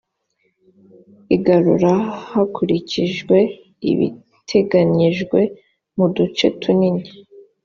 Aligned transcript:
igarura 1.35 1.93
hakurikijwe 2.29 3.37
ibiteganyijwe 3.91 5.39
mu 5.95 6.05
duce 6.15 6.45
tunini 6.59 7.05